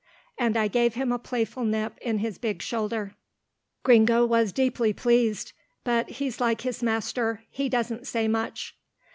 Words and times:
and 0.35 0.57
I 0.57 0.67
gave 0.67 0.95
him 0.95 1.11
a 1.11 1.19
playful 1.19 1.63
nip 1.63 1.99
in 2.01 2.17
his 2.17 2.39
big 2.39 2.63
shoulder. 2.63 3.13
Gringo 3.83 4.25
was 4.25 4.51
deeply 4.51 4.93
pleased, 4.93 5.51
but 5.83 6.09
he's 6.09 6.41
like 6.41 6.61
his 6.61 6.81
master, 6.81 7.43
he 7.51 7.69
doesn't 7.69 8.07
say 8.07 8.27
much. 8.27 8.75